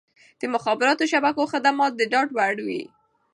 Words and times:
د 0.39 0.41
مخابراتي 0.53 1.05
شبکو 1.11 1.43
خدمات 1.53 1.91
د 1.95 2.01
ډاډ 2.11 2.29
وړ 2.37 2.55
وي. 2.67 2.83